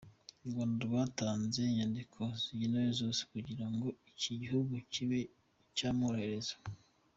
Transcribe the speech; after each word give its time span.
U 0.43 0.47
Rwanda 0.49 0.79
rwatanze 0.87 1.59
inyandiko 1.69 2.21
zikenewe 2.41 2.89
zose 2.99 3.21
kugira 3.31 3.65
ngo 3.73 3.87
iki 4.11 4.31
gihugu 4.41 4.73
kibe 4.91 5.19
cyamwohereza. 5.75 6.55